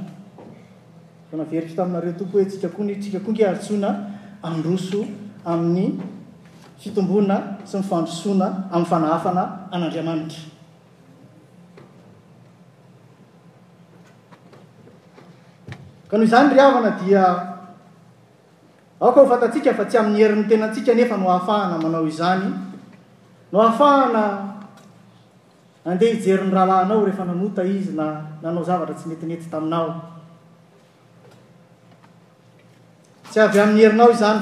fanaveritry 1.31 1.75
taminareo 1.75 2.13
tompo 2.13 2.37
hoe 2.37 2.45
tsikakoa 2.45 2.85
ny 2.85 2.95
tsikakoa 2.99 3.33
ngiarotsoina 3.33 3.89
androso 4.43 5.05
amin'ny 5.45 5.99
fitomboina 6.79 7.37
sy 7.65 7.77
mifandrosoana 7.77 8.47
amin'ny 8.71 8.89
fanahafana 8.91 9.43
an'andriamanitra 9.71 10.41
ka 16.09 16.17
noho 16.17 16.25
izany 16.25 16.49
ryavana 16.57 16.97
dia 17.05 17.21
aokaho 18.97 19.29
fatatsika 19.29 19.77
fa 19.77 19.85
tsy 19.85 20.01
amin'ny 20.01 20.17
heriny 20.19 20.43
tenatsika 20.49 20.97
nefa 20.97 21.15
no 21.21 21.29
afahana 21.29 21.77
manao 21.77 22.07
izany 22.09 22.49
no 23.53 23.57
afahana 23.61 24.57
ane 25.85 26.01
hijerinyrahalanao 26.01 27.05
rehfananota 27.05 27.61
izy 27.61 27.93
na 27.93 28.25
nanao 28.41 28.65
zavatra 28.65 28.97
tsy 28.97 29.13
metnetytaiaa'yheinaanyayayeriny 29.13 29.45
nahyaia 33.93 34.33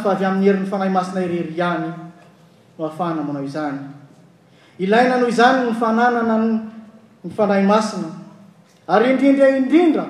o 5.11 5.27
izany 5.27 5.59
my 5.67 5.75
fananana 5.75 6.35
ny 7.27 7.27
fanahy 7.35 7.67
masina 7.67 8.09
ary 8.87 9.11
indrindra 9.13 9.45
indrindra 9.57 10.05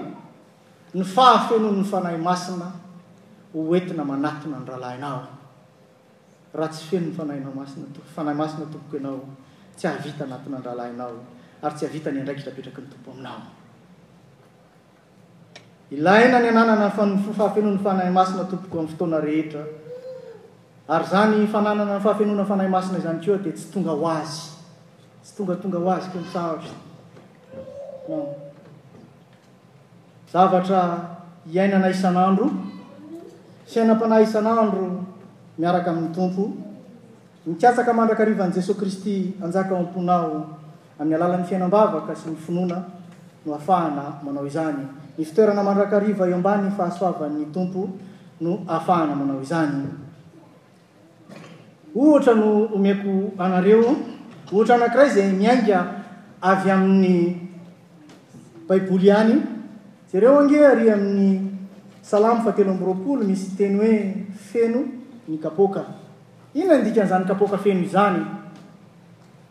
ny 0.95 1.03
fahafenon 1.03 1.77
ny 1.79 1.83
fanahy 1.83 2.17
masina 2.17 2.71
hoentina 3.53 4.05
manatina 4.05 4.59
ny 4.59 4.65
ralainao 4.65 5.27
raha 6.53 6.69
tsy 6.71 6.87
fenony 6.87 7.11
fanahynao 7.15 7.51
masinafanahy 7.55 8.35
masina 8.37 8.65
tompoko 8.71 8.95
ianao 8.97 9.19
tsy 9.75 9.87
avita 9.87 10.23
anatina 10.23 10.57
ny 10.59 10.63
ralainao 10.63 11.11
ary 11.61 11.75
tsy 11.75 11.85
avitany 11.85 12.19
andraiky 12.19 12.41
hirapetraky 12.43 12.81
ny 12.81 12.87
tompo 12.87 13.11
aminao 13.11 13.43
iaina 15.91 16.39
ny 16.39 16.49
ananana 16.55 16.89
fahafenonny 16.89 17.79
fanahy 17.83 18.11
masinatompoko 18.11 18.79
ami'ny 18.79 18.95
ftoanznfnnan 20.87 21.83
ny 21.83 21.99
fahafenonanyfanay 22.03 22.67
masina 22.71 22.97
izany 23.03 23.19
keo 23.19 23.35
de 23.37 23.51
tsy 23.51 23.71
tonga 23.75 23.91
ho 23.91 24.07
azy 24.07 24.41
tsy 25.23 25.35
tongatonga 25.35 25.79
ho 25.83 25.91
azyko 25.91 26.17
nsa 26.19 26.41
zavatra 30.27 31.15
iainana 31.47 31.87
isan'andro 31.91 32.51
sy 33.63 33.79
ainam-panah 33.83 34.19
isan'andro 34.23 34.99
miaraka 35.55 35.89
amin'ny 35.95 36.11
tompo 36.11 36.51
mikatsaka 37.47 37.95
mandrakariva 37.95 38.43
an'y 38.47 38.53
jesos 38.59 38.75
kristy 38.75 39.39
anjaka 39.39 39.71
o 39.73 39.87
amponao 39.87 40.59
amin'ny 40.99 41.15
alalan'ny 41.15 41.47
fiainam-bavaka 41.47 42.11
sy 42.11 42.35
ny 42.35 42.39
finona 42.43 42.83
no 43.47 43.55
afahana 43.55 44.19
manao 44.23 44.43
izany 44.43 44.83
ny 45.15 45.23
fitoerana 45.23 45.63
mandrakariva 45.63 46.27
eo 46.27 46.35
ambany 46.35 46.67
fahasoavan'ny 46.75 47.47
tompo 47.55 47.87
no 48.43 48.67
afahana 48.67 49.15
manao 49.15 49.39
izany 49.39 49.87
ohatra 51.95 52.35
no 52.35 52.67
omeko 52.75 53.31
anareo 53.39 53.95
ohatra 54.51 54.75
anankiray 54.75 55.07
zay 55.09 55.31
miainga 55.31 55.79
avy 56.43 56.67
amin'ny 56.67 57.15
baiboly 58.67 59.07
ihany 59.07 59.55
jereo 60.11 60.39
ange 60.39 60.63
arian'ny 60.65 61.51
salamo 62.01 62.43
fa 62.47 62.53
telo 62.55 62.71
amroapolo 62.71 63.25
misy 63.27 63.55
teny 63.59 63.75
hoe 63.75 63.99
feno 64.51 64.81
ny 65.27 65.37
kapoka 65.39 65.83
inona 66.55 66.79
nydikan'zany 66.79 67.27
kapoka 67.27 67.57
feno 67.59 67.83
izany 67.83 68.23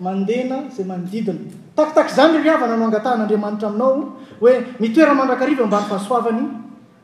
mandena 0.00 0.66
zay 0.72 0.84
manodidina 0.84 1.36
taktak 1.76 2.08
zany 2.08 2.40
nryavana 2.40 2.76
no 2.76 2.84
angatahan'andriamanitra 2.88 3.68
aminao 3.68 4.16
hoe 4.40 4.52
mitoeramandrakarivaambany 4.80 5.86
fahasoavany 5.92 6.42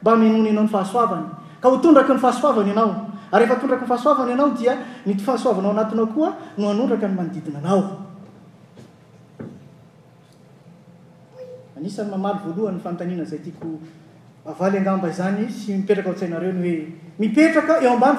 mba 0.03 0.17
nony 0.17 0.51
anaony 0.51 0.69
fahasoavany 0.69 1.27
ka 1.61 1.69
hotondraky 1.69 2.13
ny 2.13 2.19
fahasoavany 2.21 2.71
anao 2.71 2.93
ayeaondrak 3.33 3.81
ny 3.83 3.89
fahasoavanyanaodiahaaaaeeoany 5.19 5.19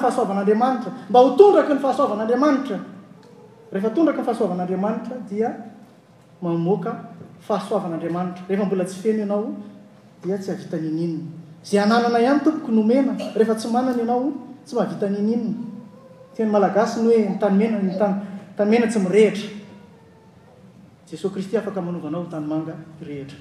fahasoavan'andriamanitra 0.02 0.92
mba 1.10 1.18
ho 1.20 1.30
tondraky 1.30 1.72
ny 1.74 1.80
fahasoavan'andriamanitra 1.80 2.78
rehfa 3.72 3.90
tondraky 3.90 4.20
ny 4.20 4.24
fahasoavan'andriamanitra 4.26 5.16
dia 5.30 5.48
mamoaka 6.42 6.92
fahasoavan'andriamanitra 7.48 8.42
rehefa 8.48 8.64
mbola 8.66 8.84
tsy 8.84 8.98
feno 9.02 9.18
ianao 9.24 9.44
dia 10.24 10.36
tsy 10.38 10.50
avitanianyinny 10.52 11.22
zay 11.68 11.80
ananana 11.80 12.18
ihany 12.18 12.40
tompoky 12.44 12.72
nomena 12.72 13.12
rehefa 13.36 13.54
tsy 13.54 13.68
manany 13.72 14.00
ianao 14.02 14.32
tsy 14.64 14.74
mahavitanin' 14.76 15.20
ininy 15.22 15.50
feny 16.34 16.50
malagasi 16.50 17.00
ny 17.04 17.08
hoe 17.12 17.36
tanymenatany 17.40 18.70
mena 18.70 18.86
tsy 18.88 18.98
mirehetra 19.04 19.48
jesosy 21.10 21.32
kristy 21.34 21.56
afaka 21.60 21.80
manovanao 21.84 22.22
ho 22.24 22.30
tanymanga 22.32 22.74
irehetra 23.02 23.38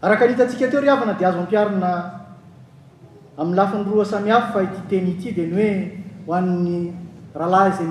arak 0.00 0.24
anitatsika 0.26 0.72
teo 0.72 0.80
rana 0.80 1.12
d 1.12 1.20
azo 1.22 1.40
ampiarinaay 1.44 2.00
lafinyoa 3.36 4.04
aiaf 4.18 4.44
faityteny 4.56 5.08
ity 5.16 5.28
de 5.36 5.42
nyoehhaayaonanhla 5.52 7.68
izay 7.68 7.86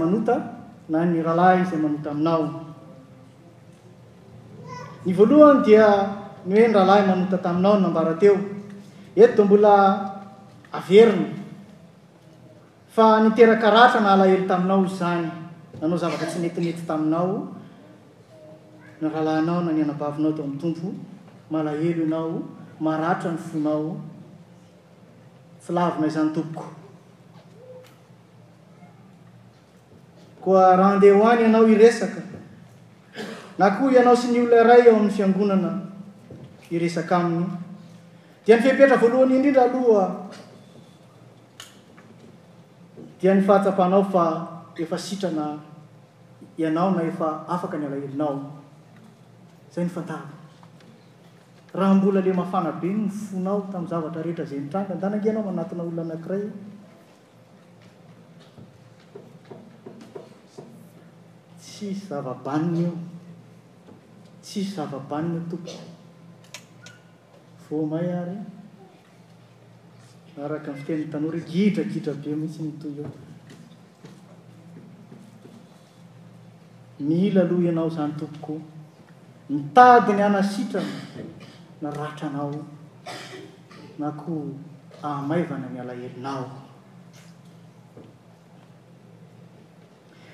anonyhoe 5.77 6.69
nahalahnanota 6.69 7.37
taminao 7.45 7.75
naaateo 7.83 8.35
eto 9.23 9.37
da 9.41 9.45
mbola 9.47 9.73
aeriny 10.79 11.25
fa 12.95 13.05
niterakaratra 13.23 13.99
na 14.01 14.09
alahelo 14.15 14.45
taminao 14.51 14.83
zany 14.99 15.25
anao 15.83 15.97
zavatra 16.01 16.27
tsy 16.31 16.37
metynety 16.41 16.83
taminao 16.89 17.29
ny 19.01 19.05
rahalanao 19.09 19.59
na 19.65 19.71
ny 19.75 19.81
anabavinao 19.85 20.31
tao 20.37 20.45
ami'ntompo 20.47 20.87
malahelo 21.49 22.03
ianao 22.05 22.31
maratra 22.79 23.31
ny 23.33 23.37
fonao 23.51 23.83
sy 25.63 25.69
lavina 25.73 26.07
izany 26.07 26.33
topoko 26.35 26.67
koa 30.41 30.75
randeha 30.77 31.17
hoany 31.19 31.41
ianao 31.45 31.67
iresaka 31.73 32.21
na 33.57 33.65
koha 33.77 33.91
ianao 33.95 34.15
sy 34.15 34.27
ny 34.31 34.39
olna 34.45 34.61
iray 34.61 34.81
ao 34.87 34.95
amin'ny 34.95 35.11
fiangonana 35.15 35.71
iresaka 36.71 37.13
aminy 37.17 37.49
dia 38.45 38.55
ny 38.55 38.61
fehipetra 38.63 38.97
voalohany 39.01 39.35
indrindra 39.41 39.63
aloha 39.65 40.05
dia 43.21 43.33
ny 43.33 43.41
fahatsapahnao 43.41 44.05
fa 44.11 44.23
efa 44.81 44.97
sitrana 44.97 45.57
ianao 46.61 46.93
na 46.95 47.01
efa 47.09 47.27
afaka 47.49 47.77
ny 47.77 47.85
alahelonao 47.89 48.35
zay 49.73 49.83
ny 49.89 49.89
fantavi 49.89 50.38
raha 51.73 51.93
mbola 51.93 52.21
le 52.25 52.33
mafana 52.33 52.71
be 52.81 52.87
ny 52.89 53.03
mifonao 53.05 53.67
tamn'y 53.69 53.87
zavatra 53.87 54.21
rehetra 54.25 54.45
za 54.45 54.55
nytraniga 54.57 54.93
andanangeanao 54.95 55.43
manatina 55.45 55.83
olona 55.85 56.01
anankiray 56.01 56.43
tsisy 61.61 61.93
zavabaniny 62.09 62.79
io 62.87 62.93
tsisy 64.41 64.73
zavabaninyo 64.77 65.41
tompoko 65.51 65.85
vo 67.67 67.85
may 67.91 68.09
ary 68.21 68.37
araka 70.45 70.71
n'y 70.73 70.81
fitenany 70.81 71.07
tanaoa 71.13 71.31
re 71.37 71.41
gidragidra 71.51 72.13
be 72.17 72.33
mihitsy 72.41 72.63
mitoy 72.65 72.95
oo 73.05 73.11
mila 77.11 77.41
aloha 77.45 77.63
ianao 77.67 77.89
zany 77.97 78.13
tompokoa 78.17 78.61
mitadiny 79.51 80.21
anasitrana 80.23 81.37
na 81.81 81.89
ratranao 81.91 82.51
na 83.99 84.11
ko 84.17 84.45
ahmaivana 85.03 85.67
nyalahelinao 85.73 86.45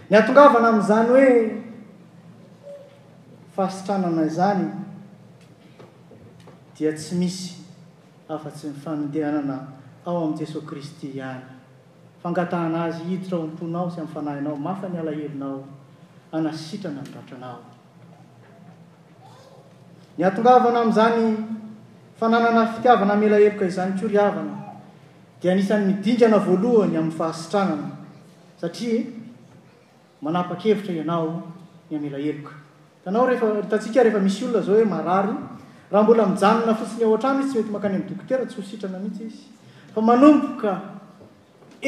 ny 0.09 0.13
atongavana 0.19 0.67
am'izany 0.73 1.05
hoe 1.13 1.29
fahsitranana 3.55 4.25
zany 4.37 4.63
dia 6.77 6.91
tsy 6.97 7.15
misy 7.19 7.47
afa-tsy 8.29 8.67
mifaondeanana 8.73 9.55
ao 10.05 10.25
am' 10.25 10.37
jesosy 10.37 10.65
kristy 10.67 11.07
ihany 11.17 11.45
fangatana 12.21 12.77
azy 12.89 13.03
hiditra 13.09 13.37
o 13.37 13.47
mtronao 13.47 13.87
sy 13.93 13.99
am'y 14.01 14.13
fanahynao 14.13 14.57
mafa 14.65 14.87
ny 14.89 14.97
alahelinao 14.99 15.59
anasitrana 16.31 17.01
ny 17.05 17.11
ratranao 17.15 17.59
ny 20.17 20.23
atongavana 20.23 20.79
ami'zany 20.81 21.23
fananana 22.19 22.65
fitiavana 22.73 23.13
amelaheloka 23.13 23.65
izanyoyaaaaea 23.65 24.43
refa 34.03 34.19
misy 34.27 34.41
olonaa 34.47 34.67
hoeaay 34.69 35.25
raha 35.91 36.03
mbola 36.03 36.23
mijanona 36.31 36.73
fotsiny 36.79 37.03
ao 37.05 37.13
antrany 37.13 37.43
izy 37.43 37.51
sy 37.51 37.57
mety 37.57 37.71
makay 37.71 37.95
amdoktera 37.95 38.45
tsy 38.45 38.61
iraao 38.75 40.73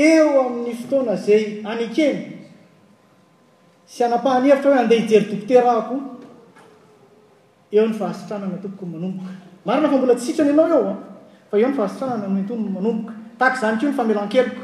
eo 0.09 0.31
amin'ny 0.47 0.73
fotoana 0.81 1.15
zay 1.25 1.43
anekeny 1.71 2.19
sy 3.93 3.99
ana-pahany 4.05 4.47
hevitra 4.49 4.69
hoe 4.71 4.81
andeha 4.83 5.01
hijery 5.03 5.25
dokotera 5.33 5.71
ahko 5.79 5.95
haoarinaabolatitrany 7.75 10.51
ianao 10.51 10.77
eoa 10.77 10.97
faeo 11.51 11.67
ny 11.67 11.73
fahatranany 11.73 12.45
aooka 12.49 13.13
tak 13.37 13.57
zany 13.61 13.77
keo 13.79 13.89
ny 13.91 13.97
famelankeloka 13.97 14.55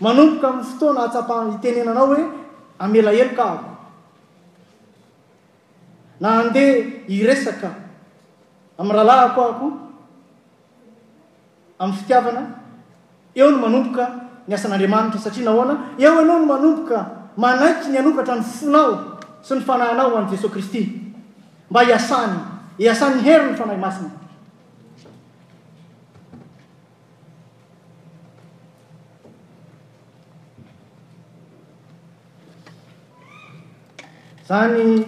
manomboka 0.00 0.52
my 0.52 0.62
fotoana 0.62 1.02
atsapa 1.04 1.44
hitenenanaohoe 1.50 2.24
amelaelokahko 2.78 3.70
aandea 6.32 6.84
iresak 7.18 7.62
am'y 8.78 8.92
rahalahako 8.98 9.40
ahko 9.48 9.66
am'ny 11.78 11.94
fitiavana 12.00 12.42
eo 13.36 13.48
ny 13.52 13.56
manomboka 13.66 14.02
ny 14.48 14.52
asan'anriamanitra 14.56 15.20
satria 15.24 15.44
nahoana 15.50 15.74
eo 15.98 16.04
ianao 16.22 16.38
no 16.38 16.46
manomboka 16.52 16.96
manaiky 17.36 17.86
ny 17.90 17.96
anovatra 18.02 18.34
ny 18.36 18.42
fonao 18.58 18.92
sy 19.46 19.52
ny 19.56 19.60
fanahinao 19.70 20.08
ho 20.12 20.16
an' 20.20 20.28
jesos 20.34 20.52
kristy 20.56 20.82
mba 21.74 21.82
iasany 21.90 22.38
iasanyny 22.78 23.26
hery 23.26 23.50
ny 23.50 23.54
fanahy 23.58 23.74
masina 23.82 24.14
zany 34.46 35.02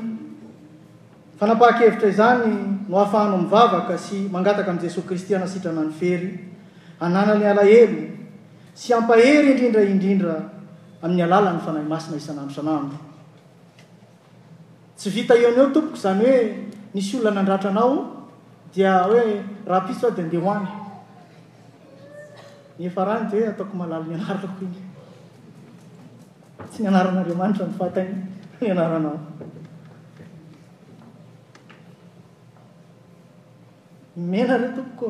fanapaha-kevitra 1.39 2.11
izany 2.11 2.83
no 2.91 2.95
hafahano 2.99 3.35
amvavaka 3.39 3.95
sy 3.95 4.27
mangataka 4.27 4.67
ami' 4.75 4.83
jesosy 4.91 5.07
kristy 5.07 5.39
anasitrana 5.39 5.87
ny 5.87 5.95
fery 5.95 6.51
ananany 6.99 7.47
alahely 7.47 8.11
sy 8.75 8.91
ampahery 8.91 9.55
indrindra 9.55 9.87
indrindra 9.87 10.35
amin'ny 10.99 11.23
alàlany 11.23 11.63
fanahy 11.63 11.87
masina 11.87 12.19
isan'andro 12.19 12.51
san'andro 12.59 12.99
tsy 14.97 15.11
vita 15.13 15.35
ian 15.37 15.53
eo 15.55 15.71
tompoko 15.71 15.97
zany 15.97 16.25
hoe 16.29 16.69
nisy 16.95 17.17
olona 17.21 17.33
nandratra 17.37 17.71
anao 17.71 18.27
dia 18.75 19.03
hoe 19.05 19.45
raha 19.67 19.87
pisy 19.87 20.01
fa 20.01 20.11
de 20.11 20.23
ande 20.23 20.37
hoany 20.39 20.67
ny 22.79 22.87
efa 22.87 23.05
rany 23.05 23.29
de 23.31 23.43
ho 23.45 23.51
ataoko 23.53 23.75
mahalala 23.77 24.05
mianaraako 24.07 24.65
igny 24.65 24.83
tsy 26.71 26.79
nianaran'andriamanitra 26.83 27.67
nifatany 27.67 28.11
nyanaranao 28.61 29.17
mela 34.17 34.55
reo 34.57 34.73
tompoko 34.77 35.09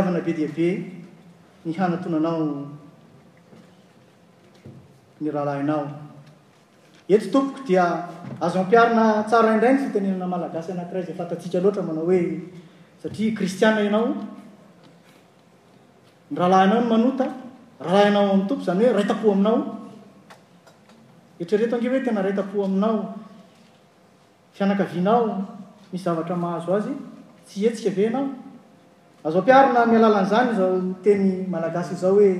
anabe 0.00 0.32
iaben 0.32 1.04
nananaohaetso 5.20 7.28
tompok 7.32 7.64
diaazo 7.66 8.58
ampiarinatsara 8.64 9.50
indray 9.54 9.72
ny 9.74 9.78
ftnenaalaasy 9.90 10.70
anakray 10.72 11.02
zay 11.06 11.14
fantatika 11.20 11.58
loara 11.62 11.82
manaohoe 11.82 12.20
satriaristiana 13.02 13.80
ianaoyrahalainao 13.86 16.80
ny 16.82 16.86
manota 16.90 17.26
rahalainao 17.80 18.24
amy 18.34 18.42
tompok 18.48 18.60
zany 18.66 18.82
hoe 18.84 18.92
ray 18.98 19.06
tapo 19.06 19.26
aminao 19.32 19.58
etrereto 21.40 21.74
ange 21.76 21.88
hoe 21.88 22.00
tena 22.02 22.22
ray 22.26 22.32
tapo 22.34 22.56
aminao 22.66 22.98
fianakavianao 24.58 25.24
misy 25.94 26.02
zavatra 26.04 26.34
mahazo 26.36 26.70
azy 26.74 26.90
tsy 27.46 27.66
etsika 27.70 27.90
ve 27.94 28.02
ianao 28.10 28.41
zm-irina 29.30 29.86
nyalalan'zany 29.86 30.56
zao 30.58 30.82
teny 31.02 31.46
malagasi 31.46 31.94
zao 31.94 32.12
hoe 32.18 32.30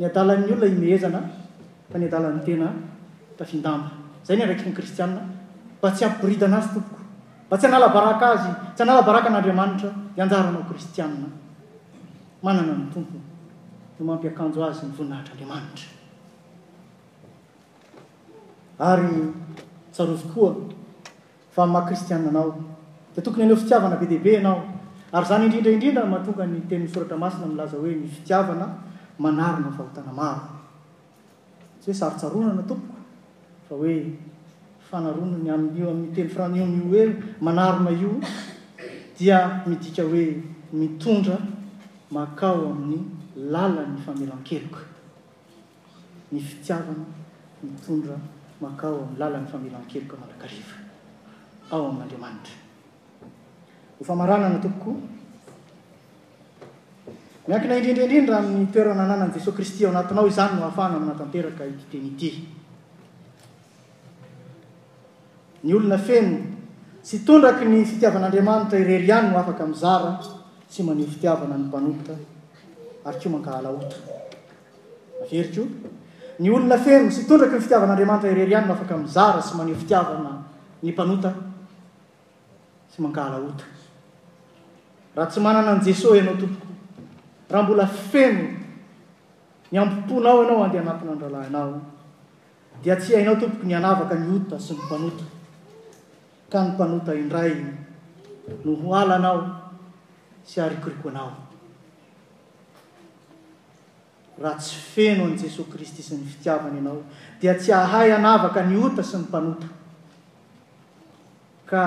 ny 0.00 0.04
adalan'ny 0.06 0.50
olona 0.52 0.66
imehezana 0.66 1.20
fanyadalan'ny 1.92 2.42
tena 2.44 2.68
tafidamba 3.38 3.90
zay 4.26 4.36
ny 4.36 4.42
araiky 4.42 4.64
ny 4.66 4.72
kristiaa 4.74 5.06
mba 5.78 5.90
tsy 5.94 6.02
apridana 6.04 6.58
azy 6.58 6.68
tompoko 6.74 7.02
mba 7.46 7.56
tsy 7.56 7.66
analabaraka 7.70 8.26
azy 8.34 8.50
tsy 8.74 8.82
analabaraka 8.82 9.28
n'andriamanitra 9.30 9.90
ianjaranao 10.18 10.62
kristiaa 10.68 11.06
manana 12.42 12.74
ny 12.74 12.86
tompo 12.94 13.18
mampiakanjo 14.06 14.58
azy 14.66 14.82
nyninhitrza 14.90 15.46
famahakristiaanao 21.54 22.48
d 23.14 23.14
tokony 23.22 23.44
aneo 23.46 23.54
fitiavana 23.56 23.94
be 23.96 24.06
deibe 24.10 24.38
anao 24.42 24.81
ary 25.12 25.26
zany 25.28 25.44
indrindraindrindra 25.44 26.04
mahatonga 26.12 26.44
ny 26.52 26.60
tenyn'nysoratra 26.68 27.16
masina 27.24 27.44
milaza 27.52 27.76
hoe 27.82 27.92
mi 28.02 28.08
fitiavana 28.14 28.66
manarona 29.22 29.68
fahotana 29.76 30.08
maro 30.20 30.44
sy 31.84 31.92
hoe 31.92 31.96
sarotsaronana 32.00 32.62
tompoko 32.68 32.96
fa 33.68 33.74
hoe 33.80 33.94
fanaronany 34.88 35.48
amin'io 35.54 35.86
ami'y 35.92 36.10
teny 36.16 36.28
firai 36.32 36.64
e 36.64 37.04
manarona 37.44 37.90
io 38.02 38.12
dia 39.20 39.38
midika 39.68 40.00
hoe 40.10 40.24
mitondra 40.80 41.36
makao 42.16 42.60
amin'ny 42.72 43.02
lalan'ny 43.52 43.98
famelankeloka 44.04 44.80
mfitiavana 46.34 47.04
mitondra 47.66 48.16
makao 48.64 48.96
amin'ny 49.04 49.18
lalan'ny 49.20 49.48
famelankeloka 49.52 50.14
mandrakariva 50.20 50.74
ao 51.74 51.82
amin'n'andriamanitra 51.92 52.54
oomiaina 54.08 54.48
idrindraindrindra 57.76 58.40
nytoeran 58.42 58.96
ananany 59.00 59.32
jeso 59.34 59.52
kristy 59.52 59.84
ao 59.86 59.90
anatinao 59.92 60.28
zany 60.36 60.52
noafana 60.60 60.94
ainatatekeno 60.96 61.50
sy 67.04 67.18
tondraky 67.26 67.64
ny 67.66 67.84
fitiavan'andriamanitra 67.84 68.78
irery 68.78 69.10
anyno 69.12 69.34
afaka 69.38 69.64
amzara 69.64 70.12
sy 70.72 70.82
maneho 70.84 71.08
fitiavananyanota 71.12 72.14
ayo 73.08 73.30
makaotaeo 73.30 73.80
ny 76.38 76.48
olna 76.56 76.76
feno 76.84 77.10
sy 77.10 77.22
tondraky 77.28 77.54
ny 77.58 77.62
fitiavan'anamanitra 77.66 78.30
irery 78.32 78.54
anyno 78.54 78.72
afaka 78.74 78.96
mzara 78.96 79.42
sy 79.42 79.54
maneo 79.58 79.74
fitiavana 79.74 80.32
ny 80.82 80.92
panota 80.94 81.32
sy 82.92 83.02
mankahlaota 83.02 83.64
raha 85.16 85.28
tsy 85.30 85.40
manana 85.40 85.70
an' 85.72 85.82
jesosy 85.84 86.16
ianao 86.16 86.34
tompoko 86.36 86.66
raha 87.50 87.62
mbola 87.62 87.86
feno 87.86 88.48
ny 89.72 89.78
ampiponao 89.80 90.42
ianao 90.44 90.64
andeha 90.64 90.82
anampina 90.82 91.12
andralanao 91.12 91.80
de 92.82 92.96
tsy 92.96 93.16
ainao 93.16 93.36
tompoko 93.36 93.64
ny 93.66 93.74
anavaka 93.76 94.14
ny 94.14 94.36
ota 94.36 94.58
sy 94.58 94.74
ny 94.74 94.80
mpanota 94.82 95.24
ka 96.50 96.60
ny 96.72 96.78
mpanota 96.78 97.14
indray 97.14 97.52
no 98.64 98.90
alanao 98.92 99.40
sy 100.44 100.60
arikoriko 100.60 101.08
anao 101.10 101.32
raha 104.42 104.56
tsy 104.58 104.74
feno 104.94 105.24
ajesos 105.28 105.68
kristy 105.68 106.02
sy 106.02 106.14
ny 106.16 106.24
fitiavany 106.24 106.78
ianao 106.80 107.04
de 107.40 107.54
tsy 107.54 107.72
ahay 107.72 108.12
anavaka 108.12 108.62
ny 108.64 108.76
ota 108.80 109.02
sy 109.04 109.16
ny 109.20 109.28
mpanota 109.28 109.68
ka 111.68 111.82